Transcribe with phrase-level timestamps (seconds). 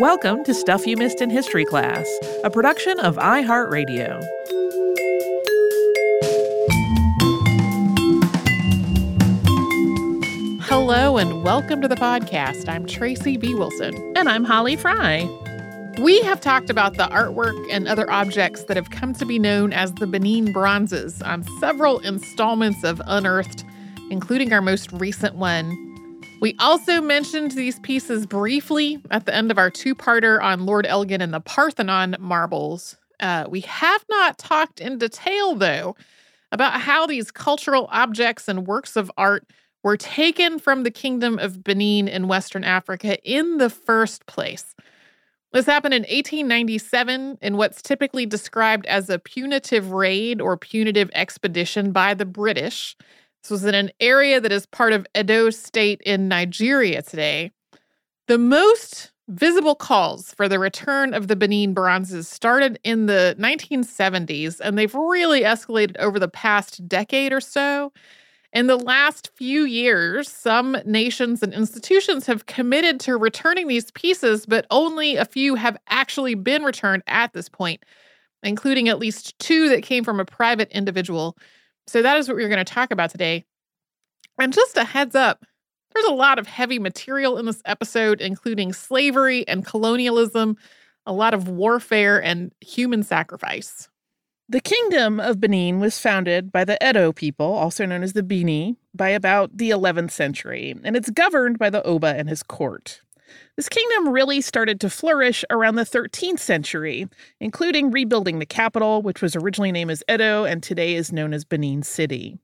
[0.00, 2.06] Welcome to Stuff You Missed in History Class,
[2.44, 4.24] a production of iHeartRadio.
[10.62, 12.68] Hello and welcome to the podcast.
[12.68, 13.56] I'm Tracy B.
[13.56, 13.92] Wilson.
[14.14, 15.28] And I'm Holly Fry.
[16.00, 19.72] We have talked about the artwork and other objects that have come to be known
[19.72, 23.64] as the Benin Bronzes on several installments of Unearthed,
[24.12, 25.87] including our most recent one,
[26.40, 30.86] we also mentioned these pieces briefly at the end of our two parter on Lord
[30.86, 32.96] Elgin and the Parthenon marbles.
[33.20, 35.96] Uh, we have not talked in detail, though,
[36.52, 39.46] about how these cultural objects and works of art
[39.82, 44.74] were taken from the Kingdom of Benin in Western Africa in the first place.
[45.52, 51.90] This happened in 1897 in what's typically described as a punitive raid or punitive expedition
[51.90, 52.96] by the British.
[53.48, 57.50] This was in an area that is part of Edo State in Nigeria today.
[58.26, 64.60] The most visible calls for the return of the Benin bronzes started in the 1970s,
[64.60, 67.90] and they've really escalated over the past decade or so.
[68.52, 74.44] In the last few years, some nations and institutions have committed to returning these pieces,
[74.44, 77.82] but only a few have actually been returned at this point,
[78.42, 81.34] including at least two that came from a private individual
[81.88, 83.44] so that is what we're going to talk about today.
[84.38, 85.44] And just a heads up,
[85.94, 90.56] there's a lot of heavy material in this episode, including slavery and colonialism,
[91.06, 93.88] a lot of warfare and human sacrifice.
[94.50, 98.76] The kingdom of Benin was founded by the Edo people, also known as the Bini,
[98.94, 103.02] by about the 11th century, and it's governed by the Oba and his court.
[103.56, 107.08] This kingdom really started to flourish around the 13th century,
[107.40, 111.44] including rebuilding the capital, which was originally named as Edo and today is known as
[111.44, 112.38] Benin City.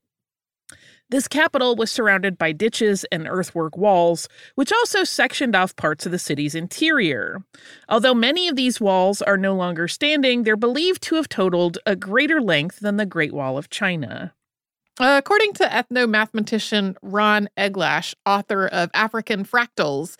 [1.11, 6.13] This capital was surrounded by ditches and earthwork walls, which also sectioned off parts of
[6.13, 7.43] the city's interior.
[7.89, 11.95] Although many of these walls are no longer standing, they're believed to have totaled a
[11.95, 14.33] greater length than the Great Wall of China.
[14.99, 20.19] Uh, according to ethnomathematician Ron Eglash, author of African Fractals,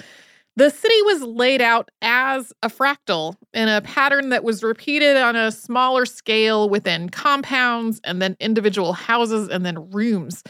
[0.57, 5.35] the city was laid out as a fractal in a pattern that was repeated on
[5.35, 10.45] a smaller scale within compounds and then individual houses and then rooms.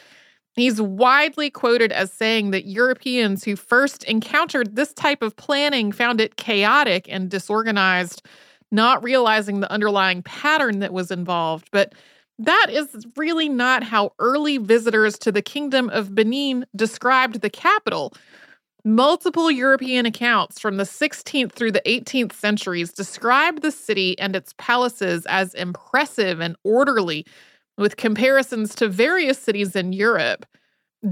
[0.56, 6.20] He's widely quoted as saying that Europeans who first encountered this type of planning found
[6.20, 8.22] it chaotic and disorganized,
[8.70, 11.68] not realizing the underlying pattern that was involved.
[11.72, 11.94] But
[12.38, 18.12] that is really not how early visitors to the Kingdom of Benin described the capital.
[18.86, 24.54] Multiple European accounts from the 16th through the 18th centuries describe the city and its
[24.58, 27.24] palaces as impressive and orderly,
[27.78, 30.44] with comparisons to various cities in Europe.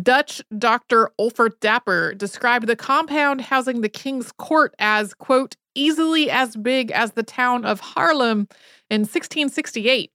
[0.03, 1.11] Dutch Dr.
[1.19, 7.13] Olfert Dapper described the compound housing the king's court as, quote, easily as big as
[7.13, 8.51] the town of Haarlem
[8.91, 10.11] in 1668.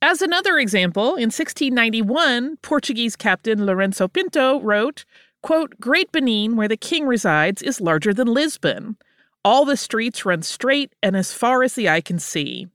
[0.00, 5.04] As another example, in 1691, Portuguese captain Lorenzo Pinto wrote,
[5.42, 8.96] Quote, Great Benin, where the king resides, is larger than Lisbon.
[9.44, 12.68] All the streets run straight and as far as the eye can see.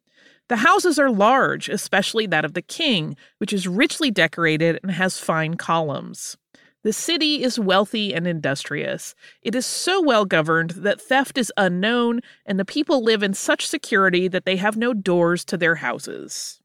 [0.50, 5.20] The houses are large, especially that of the king, which is richly decorated and has
[5.20, 6.38] fine columns.
[6.84, 9.16] The city is wealthy and industrious.
[9.42, 13.68] It is so well governed that theft is unknown, and the people live in such
[13.68, 16.62] security that they have no doors to their houses.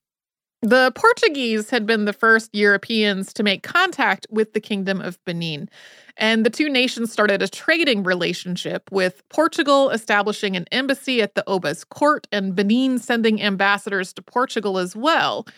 [0.64, 5.68] The Portuguese had been the first Europeans to make contact with the Kingdom of Benin,
[6.16, 11.42] and the two nations started a trading relationship, with Portugal establishing an embassy at the
[11.48, 15.48] Oba's court and Benin sending ambassadors to Portugal as well.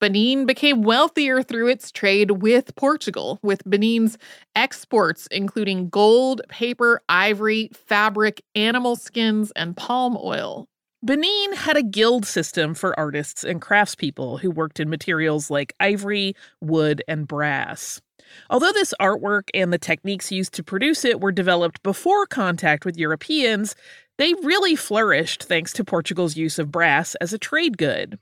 [0.00, 4.18] Benin became wealthier through its trade with Portugal, with Benin's
[4.56, 10.69] exports including gold, paper, ivory, fabric, animal skins, and palm oil.
[11.02, 16.34] Benin had a guild system for artists and craftspeople who worked in materials like ivory,
[16.60, 18.02] wood, and brass.
[18.50, 22.98] Although this artwork and the techniques used to produce it were developed before contact with
[22.98, 23.74] Europeans,
[24.18, 28.18] they really flourished thanks to Portugal's use of brass as a trade good.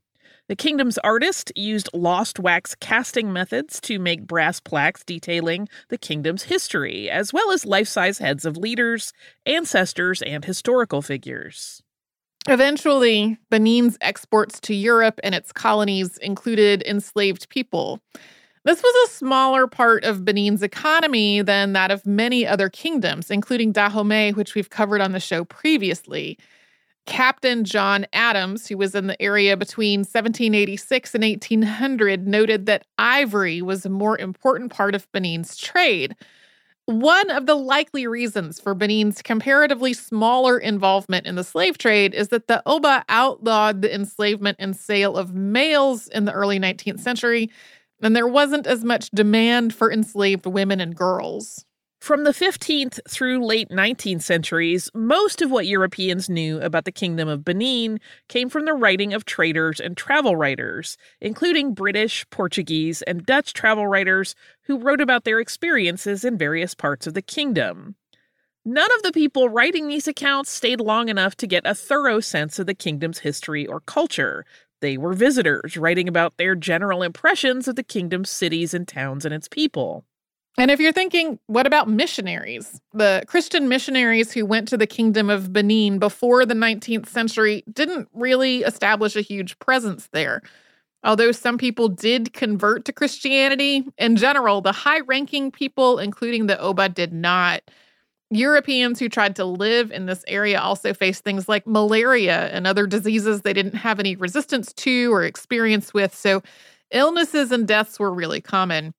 [0.47, 6.45] The kingdom's artists used lost wax casting methods to make brass plaques detailing the kingdom's
[6.45, 9.13] history, as well as life size heads of leaders,
[9.47, 11.83] ancestors, and historical figures.
[12.49, 18.01] Eventually, Benin's exports to Europe and its colonies included enslaved people.
[18.65, 23.73] This was a smaller part of Benin's economy than that of many other kingdoms, including
[23.73, 26.39] Dahomey, which we've covered on the show previously.
[27.05, 33.61] Captain John Adams, who was in the area between 1786 and 1800, noted that ivory
[33.61, 36.17] was a more important part of Benin's trade.
[36.89, 42.29] One of the likely reasons for Benin's comparatively smaller involvement in the slave trade is
[42.29, 47.51] that the Oba outlawed the enslavement and sale of males in the early 19th century,
[48.01, 51.67] and there wasn't as much demand for enslaved women and girls.
[52.01, 57.29] From the 15th through late 19th centuries, most of what Europeans knew about the Kingdom
[57.29, 57.99] of Benin
[58.29, 63.87] came from the writing of traders and travel writers, including British, Portuguese, and Dutch travel
[63.87, 67.97] writers who wrote about their experiences in various parts of the kingdom.
[68.65, 72.59] None of the people writing these accounts stayed long enough to get a thorough sense
[72.59, 74.47] of the kingdom's history or culture.
[74.81, 79.35] They were visitors, writing about their general impressions of the kingdom's cities and towns and
[79.35, 80.05] its people.
[80.59, 82.81] And if you're thinking, what about missionaries?
[82.93, 88.09] The Christian missionaries who went to the Kingdom of Benin before the 19th century didn't
[88.13, 90.43] really establish a huge presence there.
[91.05, 96.59] Although some people did convert to Christianity, in general, the high ranking people, including the
[96.59, 97.63] Oba, did not.
[98.31, 102.89] Europeans who tried to live in this area also faced things like malaria and other
[102.89, 106.13] diseases they didn't have any resistance to or experience with.
[106.13, 106.43] So
[106.91, 108.93] illnesses and deaths were really common.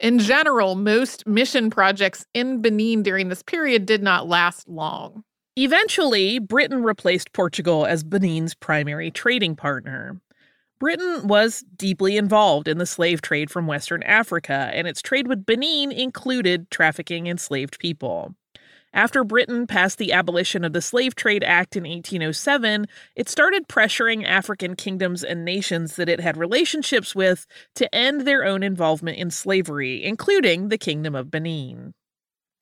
[0.00, 5.24] In general, most mission projects in Benin during this period did not last long.
[5.56, 10.20] Eventually, Britain replaced Portugal as Benin's primary trading partner.
[10.78, 15.44] Britain was deeply involved in the slave trade from Western Africa, and its trade with
[15.44, 18.36] Benin included trafficking enslaved people.
[18.94, 24.24] After Britain passed the Abolition of the Slave Trade Act in 1807, it started pressuring
[24.24, 29.30] African kingdoms and nations that it had relationships with to end their own involvement in
[29.30, 31.94] slavery, including the Kingdom of Benin.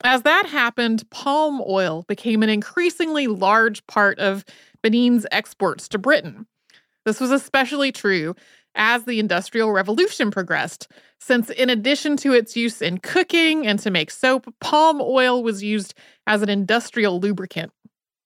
[0.03, 4.45] As that happened, palm oil became an increasingly large part of
[4.83, 6.47] Benin's exports to Britain.
[7.05, 8.35] This was especially true
[8.77, 10.89] as the Industrial Revolution progressed,
[11.19, 15.63] since in addition to its use in cooking and to make soap, palm oil was
[15.63, 15.95] used
[16.27, 17.73] as an industrial lubricant.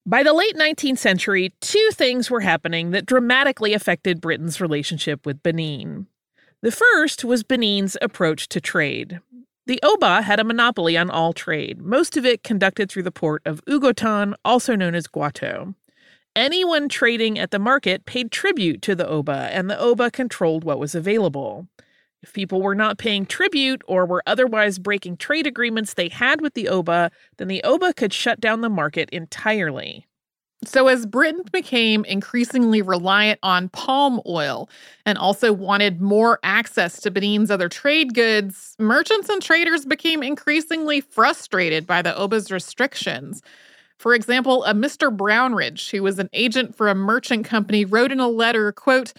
[0.06, 5.42] By the late 19th century, two things were happening that dramatically affected Britain's relationship with
[5.42, 6.06] Benin.
[6.62, 9.20] The first was Benin's approach to trade.
[9.66, 13.42] The Oba had a monopoly on all trade, most of it conducted through the port
[13.44, 15.74] of Ughoton, also known as Gwato.
[16.36, 20.78] Anyone trading at the market paid tribute to the Oba, and the Oba controlled what
[20.78, 21.66] was available.
[22.22, 26.54] If people were not paying tribute or were otherwise breaking trade agreements they had with
[26.54, 30.06] the Oba, then the Oba could shut down the market entirely.
[30.64, 34.68] So, as Britain became increasingly reliant on palm oil
[35.06, 41.00] and also wanted more access to Benin's other trade goods, merchants and traders became increasingly
[41.00, 43.42] frustrated by the Oba's restrictions.
[44.00, 45.14] For example, a Mr.
[45.14, 49.12] Brownridge, who was an agent for a merchant company, wrote in a letter, quote,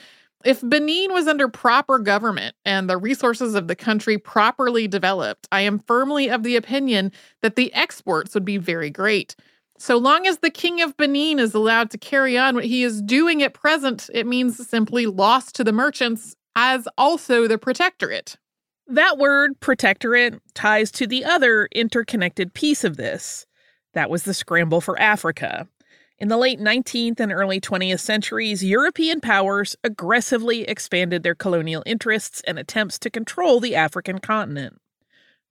[0.44, 5.62] if Benin was under proper government and the resources of the country properly developed, I
[5.62, 7.12] am firmly of the opinion
[7.44, 9.36] that the exports would be very great.
[9.78, 13.04] So long as the King of Benin is allowed to carry on what he is
[13.04, 18.36] doing at present, it means simply loss to the merchants as also the protectorate.
[18.88, 23.46] That word, protectorate, ties to the other interconnected piece of this.
[23.94, 25.68] That was the scramble for Africa.
[26.18, 32.42] In the late 19th and early 20th centuries, European powers aggressively expanded their colonial interests
[32.46, 34.80] and attempts to control the African continent.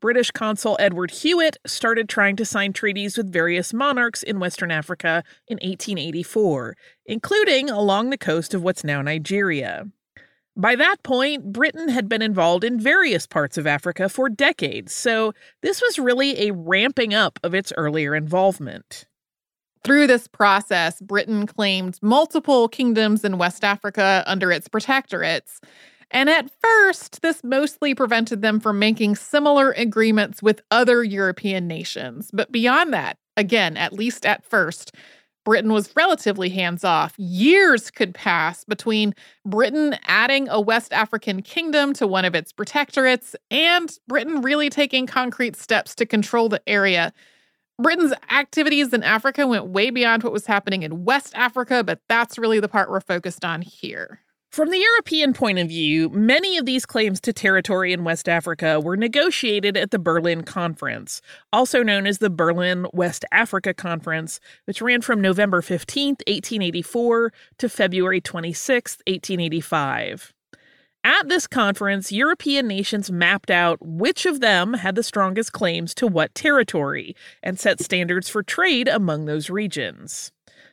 [0.01, 5.23] British consul Edward Hewett started trying to sign treaties with various monarchs in Western Africa
[5.47, 9.85] in 1884, including along the coast of what's now Nigeria.
[10.57, 15.33] By that point, Britain had been involved in various parts of Africa for decades, so
[15.63, 19.07] this was really a ramping up of its earlier involvement.
[19.83, 25.59] Through this process, Britain claimed multiple kingdoms in West Africa under its protectorates.
[26.11, 32.31] And at first, this mostly prevented them from making similar agreements with other European nations.
[32.33, 34.93] But beyond that, again, at least at first,
[35.45, 37.15] Britain was relatively hands off.
[37.19, 43.35] Years could pass between Britain adding a West African kingdom to one of its protectorates
[43.51, 47.13] and Britain really taking concrete steps to control the area.
[47.81, 52.37] Britain's activities in Africa went way beyond what was happening in West Africa, but that's
[52.37, 54.21] really the part we're focused on here.
[54.51, 58.81] From the European point of view, many of these claims to territory in West Africa
[58.81, 64.83] were negotiated at the Berlin Conference, also known as the Berlin West Africa Conference, which
[64.83, 70.33] ran from November 15, 1884 to February 26, 1885.
[71.05, 76.09] At this conference, European nations mapped out which of them had the strongest claims to
[76.09, 80.33] what territory and set standards for trade among those regions.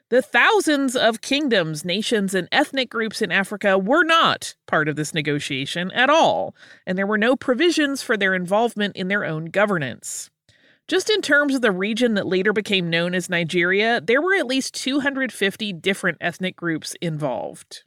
[0.10, 5.14] The thousands of kingdoms, nations, and ethnic groups in Africa were not part of this
[5.14, 10.30] negotiation at all, and there were no provisions for their involvement in their own governance.
[10.88, 14.48] Just in terms of the region that later became known as Nigeria, there were at
[14.48, 17.84] least 250 different ethnic groups involved.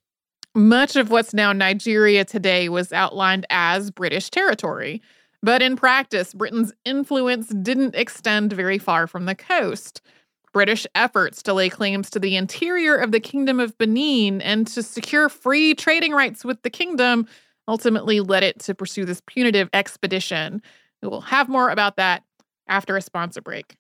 [0.55, 5.01] Much of what's now Nigeria today was outlined as British territory.
[5.43, 10.03] But in practice, Britain's influence didn't extend very far from the coast.
[10.53, 14.83] British efforts to lay claims to the interior of the Kingdom of Benin and to
[14.83, 17.27] secure free trading rights with the kingdom
[17.69, 20.61] ultimately led it to pursue this punitive expedition.
[21.03, 22.25] We will have more about that
[22.67, 23.77] after a sponsor break.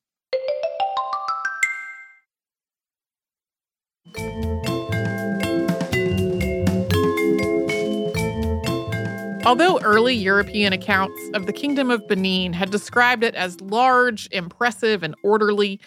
[9.46, 15.02] Although early European accounts of the Kingdom of Benin had described it as large, impressive,
[15.02, 15.80] and orderly,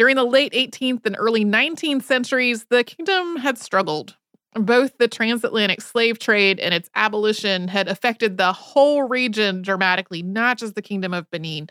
[0.00, 4.16] during the late 18th and early 19th centuries, the kingdom had struggled.
[4.54, 10.56] Both the transatlantic slave trade and its abolition had affected the whole region dramatically, not
[10.56, 11.68] just the Kingdom of Benin.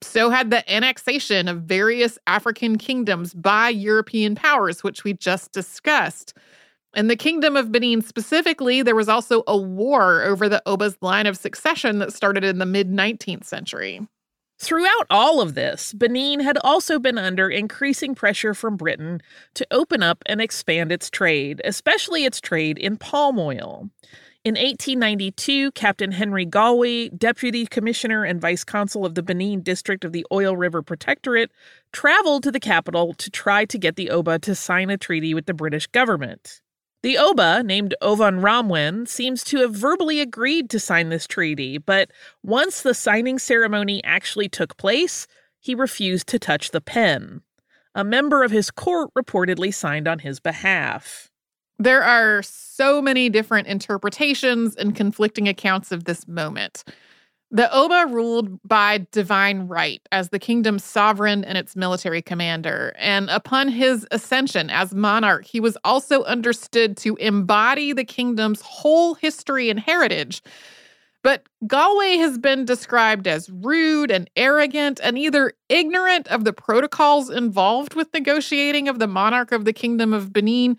[0.00, 6.36] So had the annexation of various African kingdoms by European powers, which we just discussed.
[6.96, 11.28] In the Kingdom of Benin specifically, there was also a war over the Oba's line
[11.28, 14.00] of succession that started in the mid 19th century.
[14.62, 19.20] Throughout all of this, Benin had also been under increasing pressure from Britain
[19.54, 23.90] to open up and expand its trade, especially its trade in palm oil.
[24.44, 30.12] In 1892, Captain Henry Galway, Deputy Commissioner and Vice Consul of the Benin District of
[30.12, 31.50] the Oil River Protectorate,
[31.92, 35.46] traveled to the capital to try to get the Oba to sign a treaty with
[35.46, 36.61] the British government.
[37.02, 42.12] The Oba, named Ovonramwen, seems to have verbally agreed to sign this treaty, but
[42.44, 45.26] once the signing ceremony actually took place,
[45.58, 47.40] he refused to touch the pen.
[47.96, 51.28] A member of his court reportedly signed on his behalf.
[51.76, 56.84] There are so many different interpretations and conflicting accounts of this moment.
[57.54, 62.94] The Oba ruled by divine right as the kingdom's sovereign and its military commander.
[62.96, 69.12] And upon his ascension as monarch, he was also understood to embody the kingdom's whole
[69.12, 70.42] history and heritage.
[71.22, 77.28] But Galway has been described as rude and arrogant and either ignorant of the protocols
[77.28, 80.78] involved with negotiating of the monarch of the Kingdom of Benin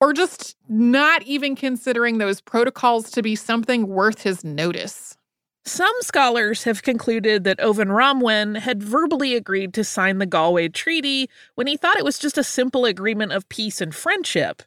[0.00, 5.18] or just not even considering those protocols to be something worth his notice.
[5.66, 11.66] Some scholars have concluded that Ovonramwen had verbally agreed to sign the Galway Treaty when
[11.66, 14.62] he thought it was just a simple agreement of peace and friendship.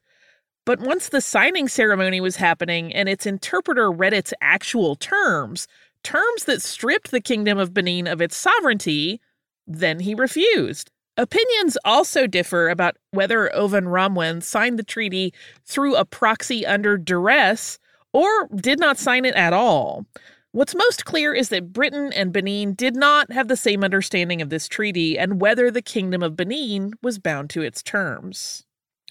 [0.65, 5.67] But once the signing ceremony was happening and its interpreter read its actual terms,
[6.01, 9.21] terms that stripped the Kingdom of Benin of its sovereignty,
[9.67, 10.89] then he refused.
[11.15, 15.31] Opinions also differ about whether Ovonramwen signed the treaty
[15.63, 17.77] through a proxy under duress
[18.13, 20.05] or did not sign it at all.
[20.57, 24.49] What's most clear is that Britain and Benin did not have the same understanding of
[24.49, 28.65] this treaty and whether the Kingdom of Benin was bound to its terms.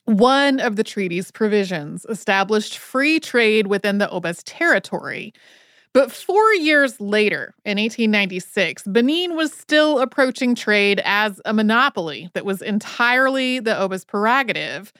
[0.06, 5.32] One of the treaty's provisions established free trade within the Oba's territory.
[5.92, 12.44] But four years later, in 1896, Benin was still approaching trade as a monopoly that
[12.44, 14.92] was entirely the Oba's prerogative.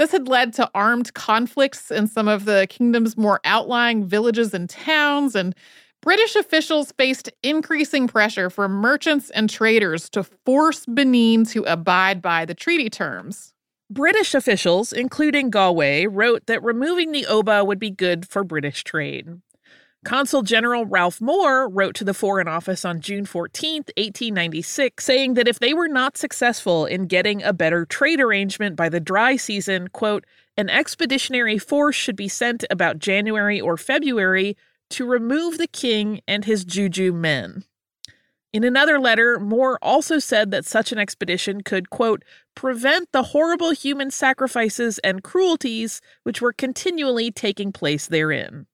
[0.00, 4.66] This had led to armed conflicts in some of the kingdom's more outlying villages and
[4.66, 5.54] towns, and
[6.00, 12.46] British officials faced increasing pressure from merchants and traders to force Benin to abide by
[12.46, 13.52] the treaty terms.
[13.90, 19.42] British officials, including Galway, wrote that removing the Oba would be good for British trade.
[20.02, 25.46] Consul General Ralph Moore wrote to the Foreign Office on June 14, 1896, saying that
[25.46, 29.88] if they were not successful in getting a better trade arrangement by the dry season,
[29.88, 30.24] quote,
[30.56, 34.56] an expeditionary force should be sent about January or February
[34.88, 37.64] to remove the king and his juju men.
[38.54, 43.72] In another letter, Moore also said that such an expedition could, quote, prevent the horrible
[43.72, 48.66] human sacrifices and cruelties which were continually taking place therein.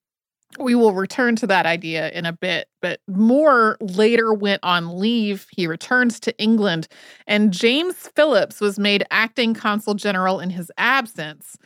[0.59, 5.47] We will return to that idea in a bit, but Moore later went on leave.
[5.51, 6.89] He returns to England,
[7.27, 11.59] and James Phillips was made acting consul general in his absence.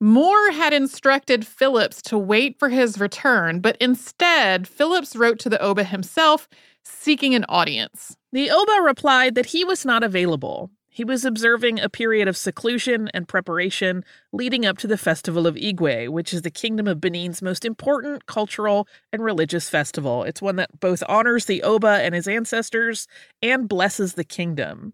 [0.00, 5.60] Moore had instructed Phillips to wait for his return, but instead, Phillips wrote to the
[5.60, 6.48] Oba himself
[6.84, 8.16] seeking an audience.
[8.32, 10.70] The Oba replied that he was not available.
[10.92, 15.54] He was observing a period of seclusion and preparation leading up to the Festival of
[15.54, 20.24] Igue, which is the Kingdom of Benin's most important cultural and religious festival.
[20.24, 23.06] It's one that both honors the Oba and his ancestors
[23.40, 24.92] and blesses the kingdom.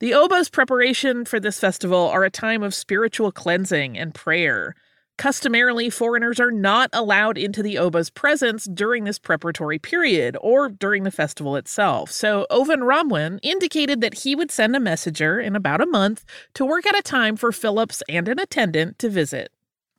[0.00, 4.74] The Oba's preparation for this festival are a time of spiritual cleansing and prayer.
[5.18, 11.04] Customarily, foreigners are not allowed into the Oba's presence during this preparatory period or during
[11.04, 12.10] the festival itself.
[12.10, 16.86] So Ovonramwen indicated that he would send a messenger in about a month to work
[16.86, 19.52] out a time for Phillips and an attendant to visit.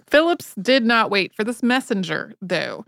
[0.08, 2.86] Phillips did not wait for this messenger, though.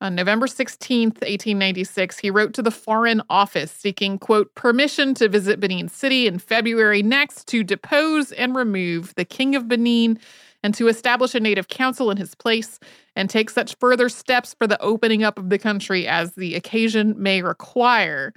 [0.00, 5.58] On November 16th, 1896, he wrote to the Foreign Office seeking, quote, permission to visit
[5.58, 10.20] Benin City in February next to depose and remove the King of Benin
[10.62, 12.78] and to establish a native council in his place
[13.14, 17.14] and take such further steps for the opening up of the country as the occasion
[17.16, 18.32] may require.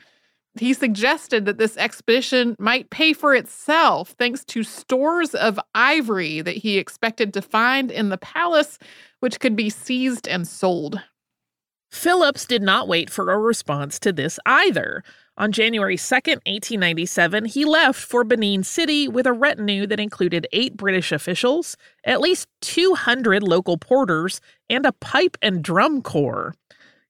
[0.59, 6.57] He suggested that this expedition might pay for itself thanks to stores of ivory that
[6.57, 8.77] he expected to find in the palace,
[9.21, 11.01] which could be seized and sold.
[11.89, 15.03] Phillips did not wait for a response to this either.
[15.37, 20.75] On January 2, 1897, he left for Benin City with a retinue that included eight
[20.75, 26.53] British officials, at least 200 local porters, and a pipe and drum corps.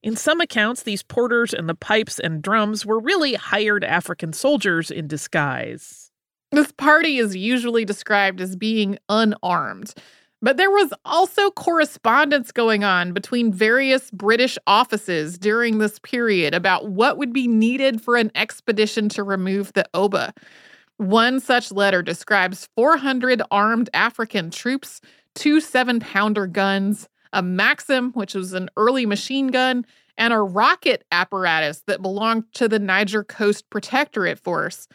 [0.03, 4.91] In some accounts, these porters and the pipes and drums were really hired African soldiers
[4.91, 6.11] in disguise.
[6.51, 9.93] This party is usually described as being unarmed.
[10.41, 16.89] But there was also correspondence going on between various British offices during this period about
[16.89, 20.33] what would be needed for an expedition to remove the Oba.
[20.97, 24.99] One such letter describes 400 armed African troops,
[25.35, 29.85] two seven pounder guns, a Maxim, which was an early machine gun,
[30.17, 34.87] and a rocket apparatus that belonged to the Niger Coast Protectorate Force.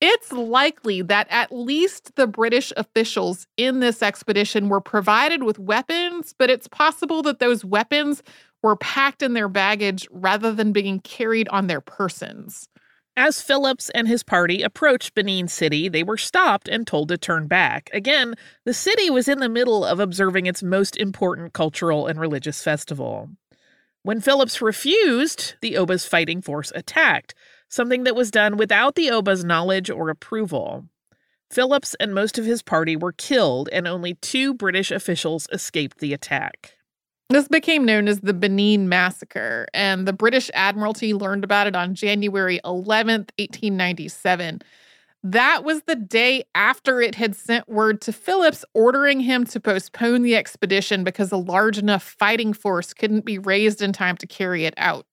[0.00, 6.34] It's likely that at least the British officials in this expedition were provided with weapons,
[6.38, 8.22] but it's possible that those weapons
[8.62, 12.68] were packed in their baggage rather than being carried on their persons.
[13.16, 17.48] As Phillips and his party approached Benin City, they were stopped and told to turn
[17.48, 17.90] back.
[17.92, 22.62] Again, the city was in the middle of observing its most important cultural and religious
[22.62, 23.30] festival.
[24.04, 27.34] When Phillips refused, the Oba's fighting force attacked
[27.68, 30.84] something that was done without the Oba's knowledge or approval.
[31.50, 36.12] Phillips and most of his party were killed, and only two British officials escaped the
[36.12, 36.74] attack.
[37.30, 41.94] This became known as the Benin Massacre, and the British Admiralty learned about it on
[41.94, 44.62] January 11th, 1897.
[45.24, 50.22] That was the day after it had sent word to Phillips ordering him to postpone
[50.22, 54.64] the expedition because a large enough fighting force couldn't be raised in time to carry
[54.64, 55.06] it out.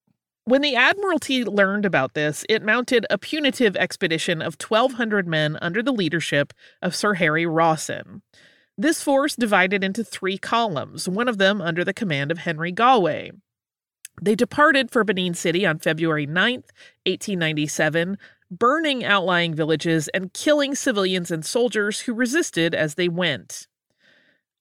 [0.48, 5.82] When the Admiralty learned about this, it mounted a punitive expedition of 1,200 men under
[5.82, 6.54] the leadership
[6.84, 8.22] of Sir Harry Rawson.
[8.78, 13.32] This force divided into three columns, one of them under the command of Henry Galway.
[14.22, 16.70] They departed for Benin City on February 9th,
[17.08, 18.20] 1897,
[18.52, 23.66] burning outlying villages and killing civilians and soldiers who resisted as they went.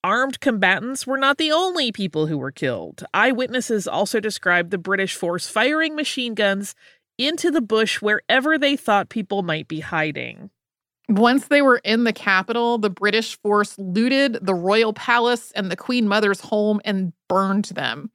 [0.05, 3.05] Armed combatants were not the only people who were killed.
[3.14, 6.75] Eyewitnesses also described the British force firing machine guns
[7.17, 10.51] into the bush wherever they thought people might be hiding.
[11.09, 15.77] Once they were in the capital, the British force looted the royal palace and the
[15.77, 18.11] Queen Mother's home and burned them.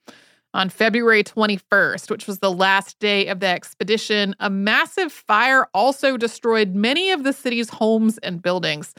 [0.53, 6.17] On February 21st, which was the last day of the expedition, a massive fire also
[6.17, 8.93] destroyed many of the city's homes and buildings.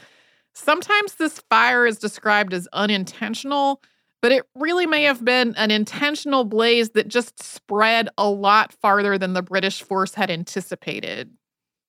[0.54, 3.82] Sometimes this fire is described as unintentional,
[4.20, 9.16] but it really may have been an intentional blaze that just spread a lot farther
[9.16, 11.30] than the British force had anticipated.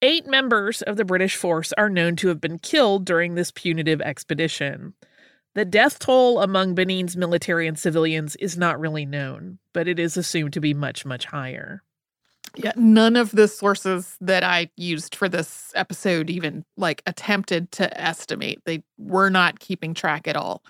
[0.00, 4.00] Eight members of the British force are known to have been killed during this punitive
[4.00, 4.94] expedition.
[5.54, 10.16] The death toll among Benin's military and civilians is not really known, but it is
[10.16, 11.82] assumed to be much, much higher.
[12.56, 18.00] Yeah, none of the sources that I used for this episode even like attempted to
[18.00, 18.60] estimate.
[18.66, 20.62] They were not keeping track at all.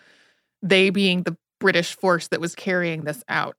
[0.62, 3.56] They being the British force that was carrying this out.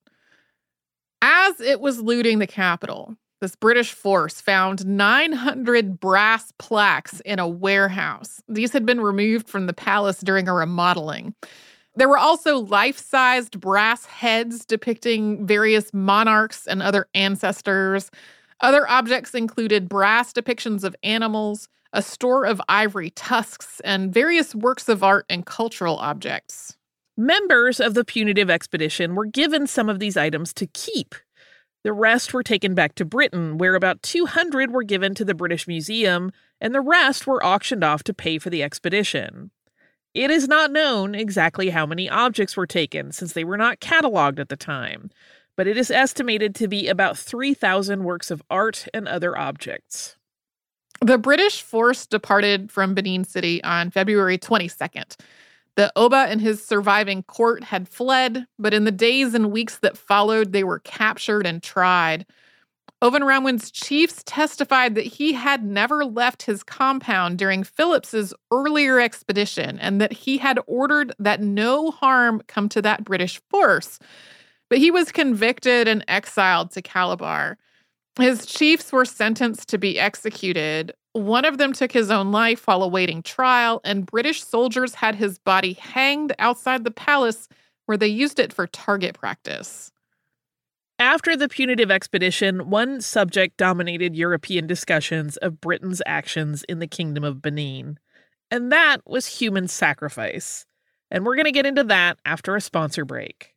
[1.22, 7.48] As it was looting the capital, this British force found 900 brass plaques in a
[7.48, 8.42] warehouse.
[8.48, 11.36] These had been removed from the palace during a remodeling.
[11.96, 18.10] There were also life sized brass heads depicting various monarchs and other ancestors.
[18.62, 24.90] Other objects included brass depictions of animals, a store of ivory tusks, and various works
[24.90, 26.78] of art and cultural objects.
[27.16, 31.14] Members of the punitive expedition were given some of these items to keep.
[31.84, 35.68] The rest were taken back to Britain, where about 200 were given to the British
[35.68, 39.52] Museum, and the rest were auctioned off to pay for the expedition.
[40.14, 44.40] It is not known exactly how many objects were taken since they were not cataloged
[44.40, 45.10] at the time,
[45.58, 50.16] but it is estimated to be about 3,000 works of art and other objects.
[51.02, 55.16] The British force departed from Benin City on February 22nd.
[55.76, 59.98] The Oba and his surviving court had fled, but in the days and weeks that
[59.98, 62.28] followed, they were captured and tried.
[63.04, 70.00] Ovonramwen's chiefs testified that he had never left his compound during Phillips's earlier expedition and
[70.00, 74.00] that he had ordered that no harm come to that British force.
[74.70, 77.58] But he was convicted and exiled to Calabar.
[78.18, 80.94] His chiefs were sentenced to be executed.
[81.12, 85.40] One of them took his own life while awaiting trial, and British soldiers had his
[85.40, 87.50] body hanged outside the palace
[87.86, 89.93] where they used it for target practice.
[91.04, 97.26] After the punitive expedition, one subject dominated European discussions of Britain's actions in the Kingdom
[97.26, 98.00] of Benin,
[98.50, 100.66] and that was human sacrifice.
[101.12, 103.54] And we're going to get into that after a sponsor break.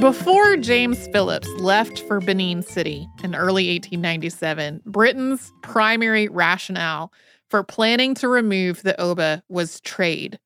[0.00, 7.12] Before James Phillips left for Benin City in early 1897, Britain's primary rationale
[7.50, 10.38] for planning to remove the Oba was trade.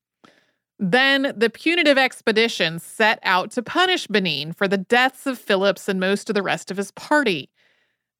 [0.78, 6.00] Then the punitive expedition set out to punish Benin for the deaths of Phillips and
[6.00, 7.50] most of the rest of his party.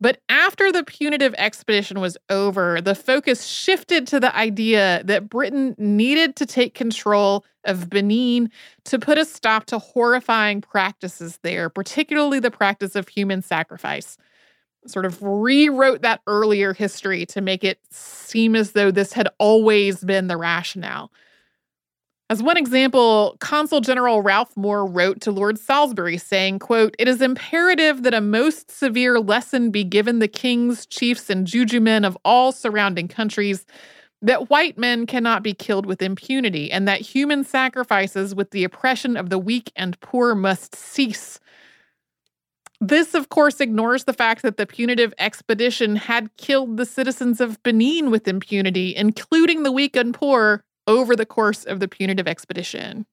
[0.01, 5.75] But after the punitive expedition was over, the focus shifted to the idea that Britain
[5.79, 8.51] needed to take control of Benin
[8.85, 14.19] to put a stop to horrifying practices there, particularly the practice of human sacrifice.
[14.87, 20.05] Sort of rewrote that earlier history to make it seem as though this had always
[20.05, 21.11] been the rationale.
[22.31, 27.21] As one example, Consul General Ralph Moore wrote to Lord Salisbury saying, quote, "It is
[27.21, 32.17] imperative that a most severe lesson be given the kings, chiefs and juju men of
[32.25, 33.67] all surrounding countries
[34.23, 39.19] that white men cannot be killed with impunity and that human sacrifices with the oppression
[39.19, 41.41] of the weak and poor must cease."
[42.87, 47.63] This, of course, ignores the fact that the punitive expedition had killed the citizens of
[47.63, 53.07] Benin with impunity, including the weak and poor, over the course of the punitive expedition.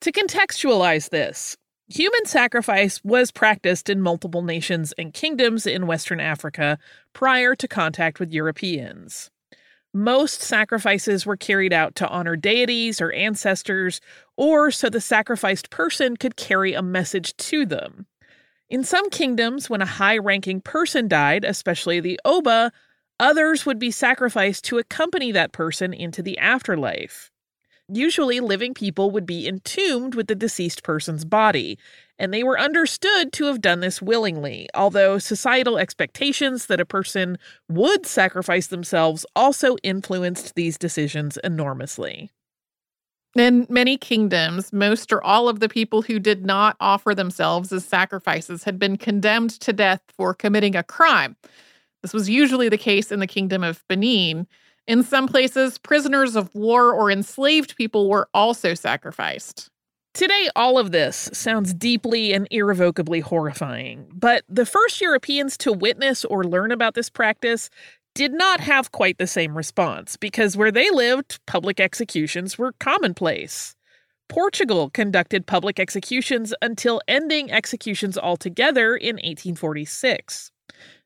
[0.00, 6.78] To contextualize this, human sacrifice was practiced in multiple nations and kingdoms in Western Africa
[7.12, 9.30] prior to contact with Europeans.
[9.92, 14.00] Most sacrifices were carried out to honor deities or ancestors,
[14.38, 18.06] or so the sacrificed person could carry a message to them.
[18.70, 22.72] In some kingdoms, when a high ranking person died, especially the Oba,
[23.20, 27.30] Others would be sacrificed to accompany that person into the afterlife.
[27.86, 31.78] Usually, living people would be entombed with the deceased person's body,
[32.18, 37.36] and they were understood to have done this willingly, although societal expectations that a person
[37.68, 42.30] would sacrifice themselves also influenced these decisions enormously.
[43.36, 47.84] In many kingdoms, most or all of the people who did not offer themselves as
[47.84, 51.36] sacrifices had been condemned to death for committing a crime.
[52.02, 54.48] This was usually the case in the Kingdom of Benin.
[54.88, 59.70] In some places, prisoners of war or enslaved people were also sacrificed.
[60.12, 66.24] Today, all of this sounds deeply and irrevocably horrifying, but the first Europeans to witness
[66.24, 67.70] or learn about this practice
[68.14, 73.74] did not have quite the same response because where they lived, public executions were commonplace.
[74.28, 80.52] Portugal conducted public executions until ending executions altogether in 1846.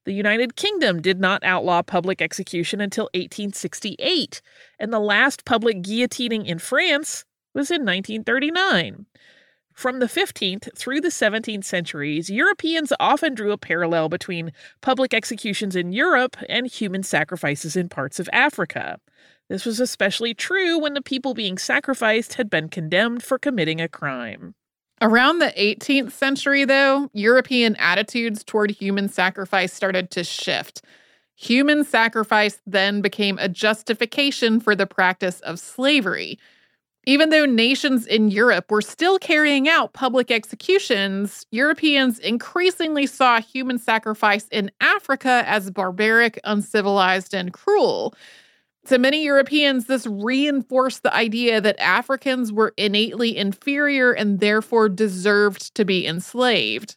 [0.05, 4.43] The United Kingdom did not outlaw public execution until 1868,
[4.79, 9.07] and the last public guillotining in France was in 1939.
[9.75, 15.75] From the 15th through the 17th centuries, Europeans often drew a parallel between public executions
[15.75, 18.99] in Europe and human sacrifices in parts of Africa.
[19.49, 23.89] This was especially true when the people being sacrificed had been condemned for committing a
[23.89, 24.55] crime.
[25.03, 30.83] Around the 18th century, though, European attitudes toward human sacrifice started to shift.
[31.35, 36.39] Human sacrifice then became a justification for the practice of slavery.
[37.07, 43.79] Even though nations in Europe were still carrying out public executions, Europeans increasingly saw human
[43.79, 48.15] sacrifice in Africa as barbaric, uncivilized, and cruel.
[48.87, 55.75] To many Europeans, this reinforced the idea that Africans were innately inferior and therefore deserved
[55.75, 56.97] to be enslaved.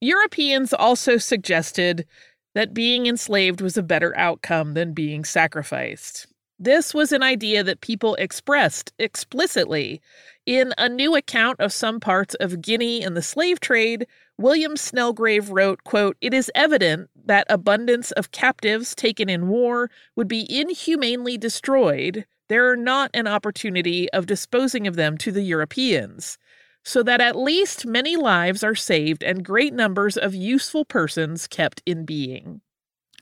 [0.00, 2.06] Europeans also suggested
[2.54, 6.26] that being enslaved was a better outcome than being sacrificed.
[6.58, 10.00] This was an idea that people expressed explicitly.
[10.46, 14.06] In a new account of some parts of Guinea and the slave trade,
[14.38, 20.28] William Snelgrave wrote, quote, It is evident that abundance of captives taken in war would
[20.28, 26.38] be inhumanely destroyed, there are not an opportunity of disposing of them to the Europeans.
[26.84, 31.82] so that at least many lives are saved and great numbers of useful persons kept
[31.86, 32.60] in being.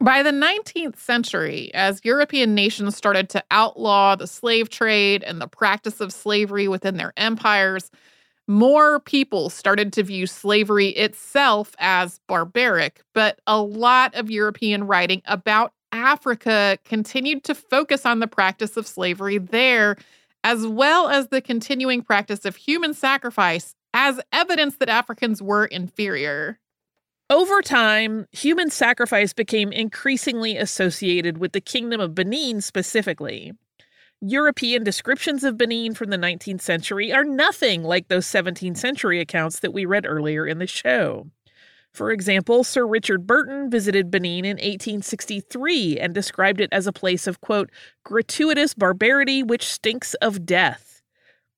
[0.03, 5.47] By the 19th century, as European nations started to outlaw the slave trade and the
[5.47, 7.89] practice of slavery within their empires,
[8.49, 13.03] more people started to view slavery itself as barbaric.
[13.15, 18.89] But a lot of European writing about Africa continued to focus on the practice of
[18.89, 19.97] slavery there,
[20.43, 26.59] as well as the continuing practice of human sacrifice as evidence that Africans were inferior.
[27.33, 33.53] Over time, human sacrifice became increasingly associated with the Kingdom of Benin specifically.
[34.21, 39.61] European descriptions of Benin from the 19th century are nothing like those 17th century accounts
[39.61, 41.27] that we read earlier in the show.
[41.91, 47.27] For example, Sir Richard Burton visited Benin in 1863 and described it as a place
[47.27, 47.71] of, quote,
[48.05, 50.92] gratuitous barbarity which stinks of death.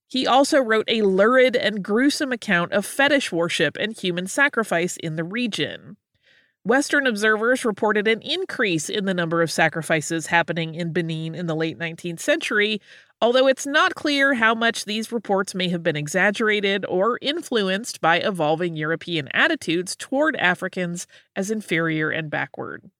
[0.09, 5.17] He also wrote a lurid and gruesome account of fetish worship and human sacrifice in
[5.17, 5.97] the region.
[6.67, 11.55] Western observers reported an increase in the number of sacrifices happening in Benin in the
[11.55, 12.81] late 19th century,
[13.21, 18.17] although it's not clear how much these reports may have been exaggerated or influenced by
[18.17, 22.91] evolving European attitudes toward Africans as inferior and backward.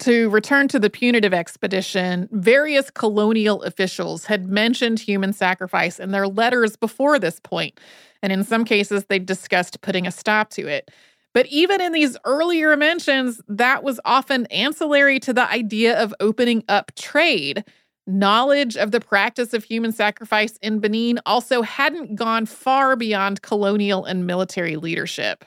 [0.00, 6.26] To return to the punitive expedition, various colonial officials had mentioned human sacrifice in their
[6.26, 7.78] letters before this point,
[8.20, 10.90] and in some cases, they discussed putting a stop to it.
[11.32, 16.64] But even in these earlier mentions, that was often ancillary to the idea of opening
[16.68, 17.64] up trade.
[18.06, 24.04] Knowledge of the practice of human sacrifice in Benin also hadn't gone far beyond colonial
[24.04, 25.44] and military leadership.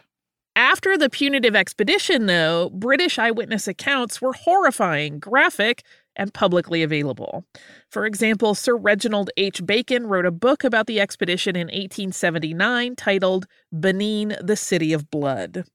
[0.58, 5.84] After the punitive expedition, though, British eyewitness accounts were horrifying, graphic,
[6.15, 7.46] and publicly available.
[7.91, 9.63] For example, Sir Reginald H.
[9.63, 15.65] Bacon wrote a book about the expedition in 1879 titled Benin, the City of Blood.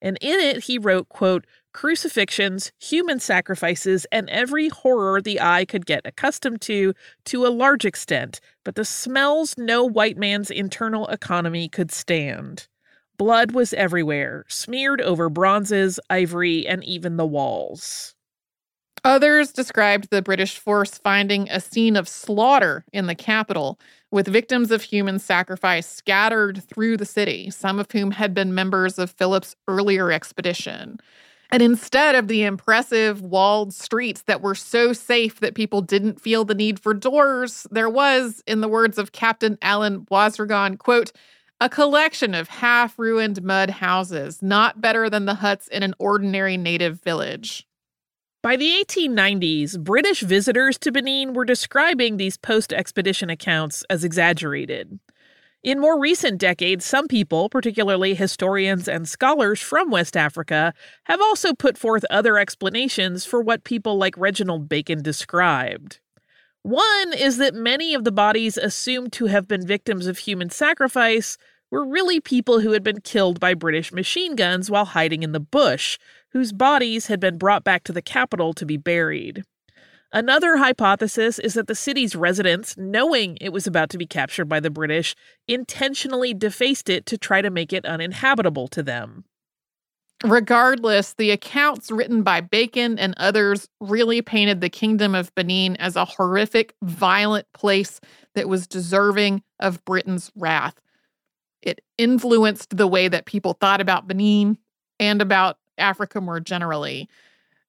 [0.00, 5.86] And in it, he wrote, quote, crucifixions, human sacrifices, and every horror the eye could
[5.86, 6.94] get accustomed to,
[7.26, 12.66] to a large extent, but the smells no white man's internal economy could stand.
[13.18, 18.14] Blood was everywhere, smeared over bronzes, ivory, and even the walls.
[19.04, 23.78] Others described the British force finding a scene of slaughter in the capital,
[24.12, 28.98] with victims of human sacrifice scattered through the city, some of whom had been members
[28.98, 30.98] of Philip's earlier expedition.
[31.50, 36.44] And instead of the impressive walled streets that were so safe that people didn't feel
[36.44, 41.12] the need for doors, there was, in the words of Captain Alan Boisragon, quote,
[41.62, 46.56] a collection of half ruined mud houses, not better than the huts in an ordinary
[46.56, 47.68] native village.
[48.42, 54.98] By the 1890s, British visitors to Benin were describing these post expedition accounts as exaggerated.
[55.62, 61.54] In more recent decades, some people, particularly historians and scholars from West Africa, have also
[61.54, 66.00] put forth other explanations for what people like Reginald Bacon described.
[66.62, 71.38] One is that many of the bodies assumed to have been victims of human sacrifice
[71.72, 75.40] were really people who had been killed by British machine guns while hiding in the
[75.40, 75.98] bush,
[76.30, 79.42] whose bodies had been brought back to the capital to be buried.
[80.12, 84.60] Another hypothesis is that the city's residents, knowing it was about to be captured by
[84.60, 85.14] the British,
[85.48, 89.24] intentionally defaced it to try to make it uninhabitable to them.
[90.22, 95.96] Regardless, the accounts written by Bacon and others really painted the Kingdom of Benin as
[95.96, 97.98] a horrific, violent place
[98.34, 100.74] that was deserving of Britain's wrath.
[101.62, 104.58] It influenced the way that people thought about Benin
[104.98, 107.08] and about Africa more generally.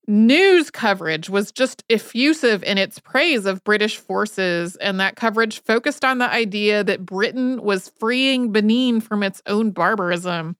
[0.06, 6.04] News coverage was just effusive in its praise of British forces, and that coverage focused
[6.04, 10.58] on the idea that Britain was freeing Benin from its own barbarism.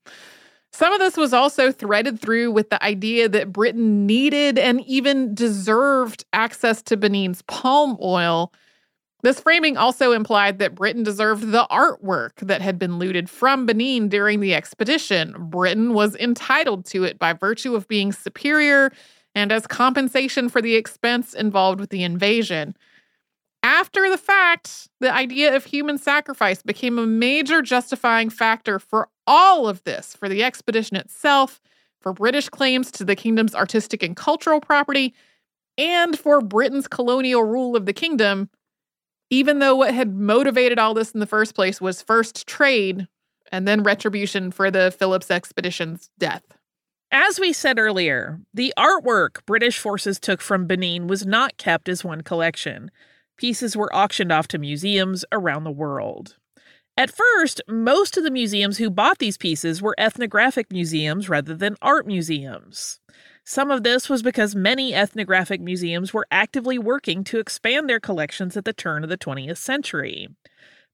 [0.72, 5.36] Some of this was also threaded through with the idea that Britain needed and even
[5.36, 8.54] deserved access to Benin's palm oil
[9.24, 14.10] this framing also implied that Britain deserved the artwork that had been looted from Benin
[14.10, 15.34] during the expedition.
[15.50, 18.92] Britain was entitled to it by virtue of being superior
[19.34, 22.76] and as compensation for the expense involved with the invasion.
[23.64, 29.70] After the fact, the idea of human sacrifice became a major justifying factor for all
[29.70, 31.62] of this, for the expedition itself,
[32.02, 35.14] for British claims to the kingdom's artistic and cultural property,
[35.78, 38.50] and for Britain's colonial rule of the kingdom
[39.34, 43.08] even though what had motivated all this in the first place was first trade
[43.52, 46.44] and then retribution for the Phillips expedition's death.
[47.12, 52.04] As we said earlier, the artwork British forces took from Benin was not kept as
[52.04, 52.92] one collection.
[53.38, 56.36] Pieces were auctioned off to museums around the world.
[56.96, 61.76] At first, most of the museums who bought these pieces were ethnographic museums rather than
[61.82, 63.00] art museums.
[63.46, 68.56] Some of this was because many ethnographic museums were actively working to expand their collections
[68.56, 70.30] at the turn of the 20th century.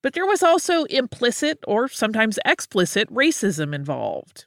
[0.01, 4.45] But there was also implicit or sometimes explicit racism involved.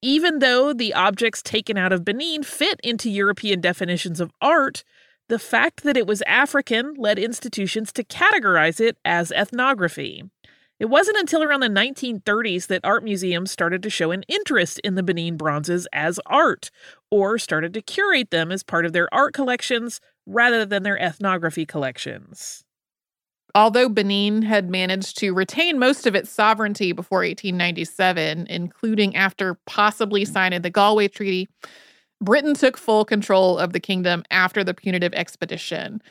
[0.00, 4.84] Even though the objects taken out of Benin fit into European definitions of art,
[5.28, 10.24] the fact that it was African led institutions to categorize it as ethnography.
[10.84, 14.96] It wasn't until around the 1930s that art museums started to show an interest in
[14.96, 16.70] the Benin bronzes as art,
[17.10, 21.64] or started to curate them as part of their art collections rather than their ethnography
[21.64, 22.66] collections.
[23.54, 30.26] Although Benin had managed to retain most of its sovereignty before 1897, including after possibly
[30.26, 31.48] signing the Gallwey Treaty,
[32.20, 36.02] Britain took full control of the kingdom after the punitive expedition.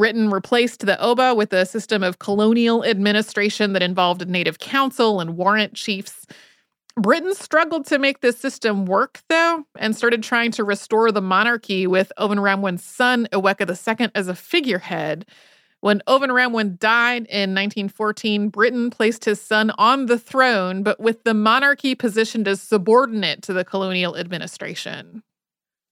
[0.00, 5.20] Britain replaced the Oba with a system of colonial administration that involved a native council
[5.20, 6.26] and warrant chiefs.
[6.96, 11.86] Britain struggled to make this system work, though, and started trying to restore the monarchy
[11.86, 15.26] with Ovonramwen's son, Eweka II, as a figurehead.
[15.80, 21.34] When Ovonramwen died in 1914, Britain placed his son on the throne, but with the
[21.34, 25.22] monarchy positioned as subordinate to the colonial administration.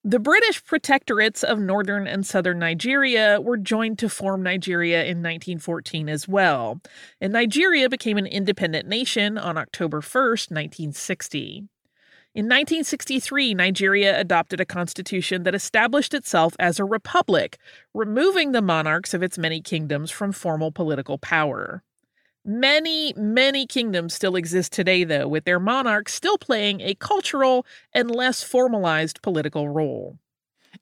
[0.04, 6.08] The British protectorates of northern and southern Nigeria were joined to form Nigeria in 1914
[6.08, 6.80] as well,
[7.20, 11.68] and Nigeria became an independent nation on October 1, 1960.
[12.34, 17.58] In 1963, Nigeria adopted a constitution that established itself as a republic,
[17.92, 21.82] removing the monarchs of its many kingdoms from formal political power.
[22.48, 28.11] Many, many kingdoms still exist today, though, with their monarchs still playing a cultural and
[28.11, 30.18] less formalized political role.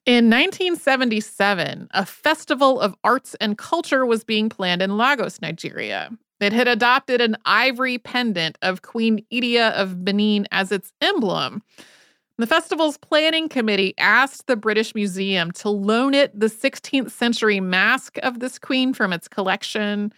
[0.05, 6.09] In 1977, a festival of arts and culture was being planned in Lagos, Nigeria.
[6.39, 11.63] It had adopted an ivory pendant of Queen Idia of Benin as its emblem.
[12.37, 18.17] The festival's planning committee asked the British Museum to loan it the 16th century mask
[18.23, 20.13] of this queen from its collection.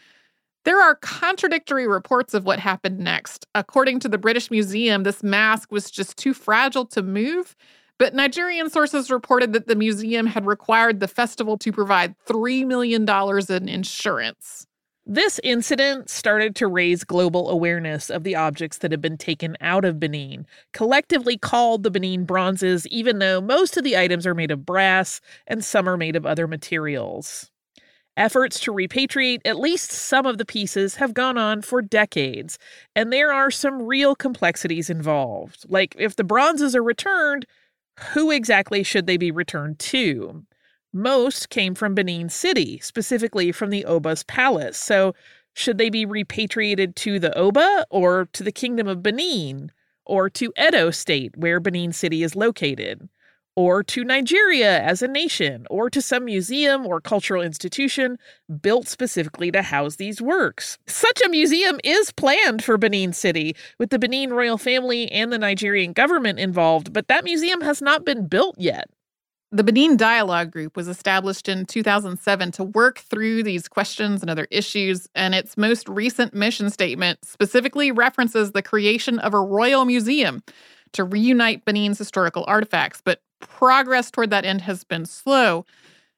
[0.65, 3.47] There are contradictory reports of what happened next.
[3.55, 7.55] According to the British Museum, this mask was just too fragile to move,
[7.97, 13.07] but Nigerian sources reported that the museum had required the festival to provide $3 million
[13.49, 14.67] in insurance.
[15.05, 19.83] This incident started to raise global awareness of the objects that had been taken out
[19.83, 24.51] of Benin, collectively called the Benin bronzes, even though most of the items are made
[24.51, 27.49] of brass and some are made of other materials.
[28.19, 32.59] Efforts to repatriate at least some of the pieces have gone on for decades,
[32.93, 35.63] and there are some real complexities involved.
[35.69, 37.45] Like, if the bronzes are returned,
[38.11, 40.43] who exactly should they be returned to?
[40.91, 44.77] Most came from Benin City, specifically from the Oba's palace.
[44.77, 45.15] So,
[45.53, 49.71] should they be repatriated to the Oba or to the Kingdom of Benin
[50.05, 53.07] or to Edo State, where Benin City is located?
[53.55, 58.17] Or to Nigeria as a nation, or to some museum or cultural institution
[58.61, 60.77] built specifically to house these works.
[60.87, 65.37] Such a museum is planned for Benin City, with the Benin royal family and the
[65.37, 68.89] Nigerian government involved, but that museum has not been built yet.
[69.51, 74.47] The Benin Dialogue Group was established in 2007 to work through these questions and other
[74.51, 80.43] issues, and its most recent mission statement specifically references the creation of a royal museum
[80.93, 83.01] to reunite Benin's historical artifacts.
[83.03, 85.65] But progress toward that end has been slow.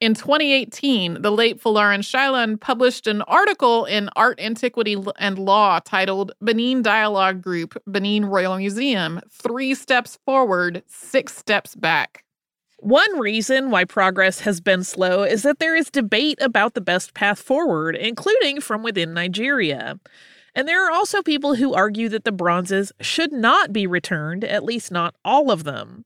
[0.01, 6.31] In 2018, the late Folarin Shyllon published an article in Art, Antiquity, and Law titled
[6.41, 12.23] Benin Dialogue Group, Benin Royal Museum Three Steps Forward, Six Steps Back.
[12.79, 17.13] One reason why progress has been slow is that there is debate about the best
[17.13, 19.99] path forward, including from within Nigeria.
[20.55, 24.63] And there are also people who argue that the bronzes should not be returned, at
[24.63, 26.05] least not all of them.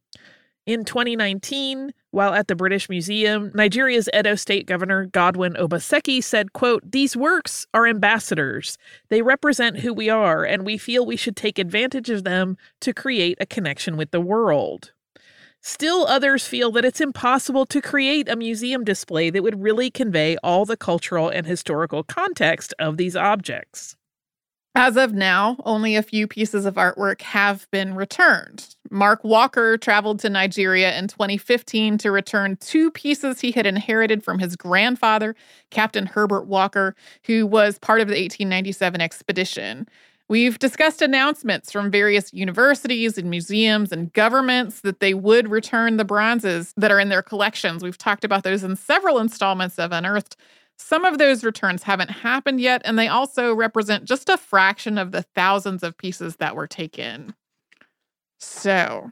[0.65, 6.91] In 2019, while at the British Museum, Nigeria's Edo State Governor Godwin Obaseki said, quote,
[6.91, 8.79] "These works are ambassadors.
[9.09, 12.93] They represent who we are, and we feel we should take advantage of them to
[12.93, 14.91] create a connection with the world."
[15.61, 20.35] Still, others feel that it's impossible to create a museum display that would really convey
[20.43, 23.95] all the cultural and historical context of these objects.
[24.77, 28.75] As of now, only a few pieces of artwork have been returned.
[28.91, 34.37] Mark Walker traveled to Nigeria in 2015 to return two pieces he had inherited from
[34.37, 35.33] his grandfather,
[35.69, 39.87] Captain Herbert Walker, who was part of the 1897 expedition.
[40.27, 46.03] We've discussed announcements from various universities and museums and governments that they would return the
[46.03, 47.81] bronzes that are in their collections.
[47.81, 50.35] We've talked about those in several installments of Unearthed.
[50.77, 55.11] Some of those returns haven't happened yet, and they also represent just a fraction of
[55.11, 57.33] the thousands of pieces that were taken.
[58.39, 59.11] So,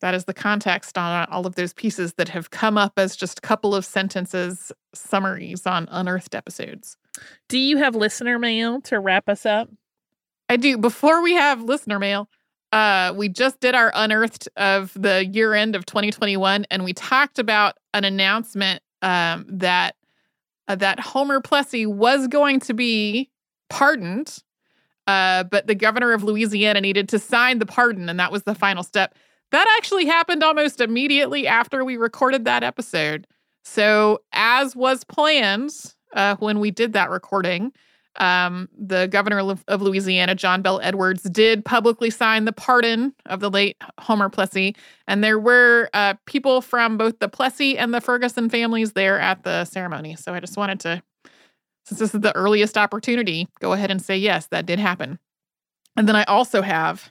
[0.00, 3.38] that is the context on all of those pieces that have come up as just
[3.38, 6.96] a couple of sentences summaries on unearthed episodes.
[7.48, 9.68] Do you have listener mail to wrap us up?
[10.48, 10.78] I do.
[10.78, 12.28] Before we have listener mail,
[12.72, 17.38] uh, we just did our unearthed of the year end of 2021, and we talked
[17.38, 19.96] about an announcement um, that
[20.68, 23.30] uh, that Homer Plessy was going to be
[23.70, 24.42] pardoned,
[25.06, 28.54] uh, but the governor of Louisiana needed to sign the pardon, and that was the
[28.54, 29.14] final step.
[29.50, 33.26] That actually happened almost immediately after we recorded that episode.
[33.64, 35.72] So, as was planned
[36.12, 37.72] uh, when we did that recording,
[38.18, 43.50] um, the governor of Louisiana, John Bel Edwards, did publicly sign the pardon of the
[43.50, 44.76] late Homer Plessy.
[45.06, 49.44] And there were uh, people from both the Plessy and the Ferguson families there at
[49.44, 50.16] the ceremony.
[50.16, 51.02] So I just wanted to,
[51.86, 55.18] since this is the earliest opportunity, go ahead and say yes, that did happen.
[55.96, 57.10] And then I also have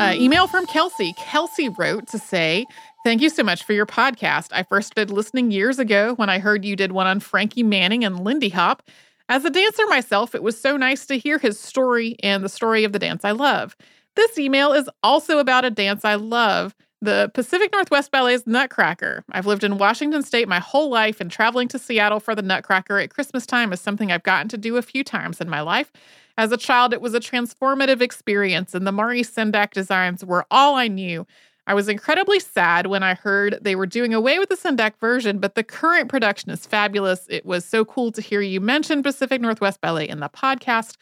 [0.00, 1.14] email from Kelsey.
[1.18, 2.66] Kelsey wrote to say,
[3.04, 4.48] Thank you so much for your podcast.
[4.52, 8.04] I first started listening years ago when I heard you did one on Frankie Manning
[8.04, 8.84] and Lindy Hop.
[9.28, 12.84] As a dancer myself, it was so nice to hear his story and the story
[12.84, 13.76] of the dance I love.
[14.14, 19.24] This email is also about a dance I love, the Pacific Northwest Ballet's Nutcracker.
[19.32, 22.98] I've lived in Washington State my whole life, and traveling to Seattle for the Nutcracker
[22.98, 25.90] at Christmas time is something I've gotten to do a few times in my life.
[26.38, 30.76] As a child, it was a transformative experience, and the Maurice Sendak designs were all
[30.76, 31.26] I knew.
[31.66, 35.38] I was incredibly sad when I heard they were doing away with the Sendak version,
[35.38, 37.26] but the current production is fabulous.
[37.30, 40.96] It was so cool to hear you mention Pacific Northwest Ballet in the podcast,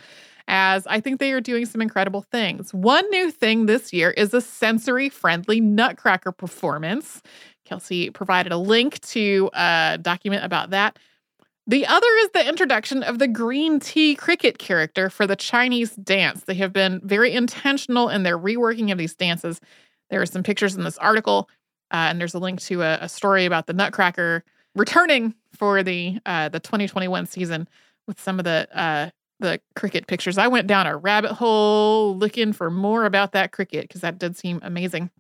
[0.49, 2.75] as I think they are doing some incredible things.
[2.75, 7.23] One new thing this year is a sensory friendly Nutcracker performance.
[7.65, 10.99] Kelsey provided a link to a document about that.
[11.67, 16.45] The other is the introduction of the green tea cricket character for the Chinese dance.
[16.45, 19.61] They have been very intentional in their reworking of these dances.
[20.11, 21.49] There are some pictures in this article,
[21.91, 24.45] uh, and there's a link to a, a, story about the Nutcracker
[24.75, 27.69] returning for the uh, the 2021 season
[28.07, 30.39] with some of the uh, the cricket pictures.
[30.39, 34.37] I went down a rabbit hole looking for more about that cricket because that did
[34.37, 35.11] seem amazing.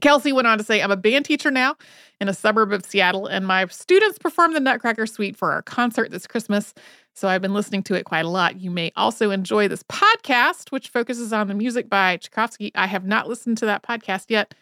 [0.00, 1.76] Kelsey went on to say, I'm a band teacher now
[2.20, 6.10] in a suburb of Seattle, and my students perform the Nutcracker Suite for our concert
[6.10, 6.74] this Christmas.
[7.20, 8.62] So I've been listening to it quite a lot.
[8.62, 12.72] You may also enjoy this podcast, which focuses on the music by Tchaikovsky.
[12.74, 14.54] I have not listened to that podcast yet,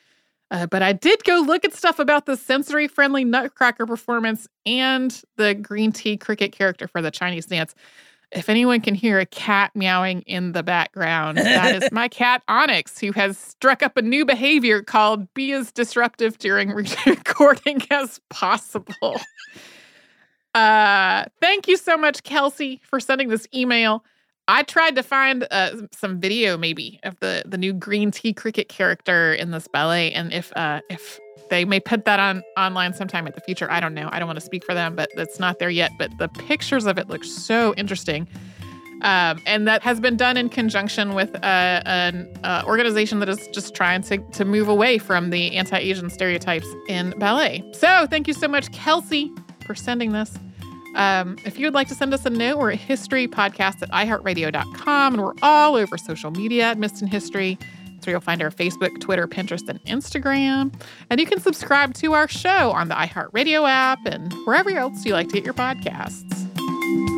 [0.50, 5.22] uh, but I did go look at stuff about the sensory friendly Nutcracker performance and
[5.36, 7.76] the green tea cricket character for the Chinese dance.
[8.32, 12.98] If anyone can hear a cat meowing in the background, that is my cat Onyx,
[12.98, 16.70] who has struck up a new behavior called be as disruptive during
[17.06, 19.20] recording as possible.
[20.58, 24.04] Uh, thank you so much, Kelsey, for sending this email.
[24.48, 28.68] I tried to find uh, some video maybe of the the new green tea cricket
[28.68, 33.26] character in this ballet, and if uh, if they may put that on online sometime
[33.28, 33.70] in the future.
[33.70, 34.08] I don't know.
[34.10, 35.92] I don't want to speak for them, but it's not there yet.
[35.96, 38.26] But the pictures of it look so interesting.
[39.02, 43.46] Um, and that has been done in conjunction with uh, an uh, organization that is
[43.52, 47.62] just trying to, to move away from the anti Asian stereotypes in ballet.
[47.74, 49.30] So, thank you so much, Kelsey,
[49.64, 50.36] for sending this.
[50.98, 55.14] Um, if you would like to send us a note, we're at historypodcast at iheartradio.com,
[55.14, 57.56] and we're all over social media at Missed in History.
[58.00, 60.72] So you'll find our Facebook, Twitter, Pinterest, and Instagram.
[61.08, 65.12] And you can subscribe to our show on the iHeartRadio app and wherever else you
[65.12, 67.17] like to get your podcasts.